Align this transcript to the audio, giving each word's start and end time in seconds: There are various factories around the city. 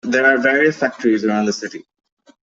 There 0.03 0.25
are 0.25 0.39
various 0.39 0.77
factories 0.77 1.23
around 1.25 1.45
the 1.45 1.53
city. 1.53 1.85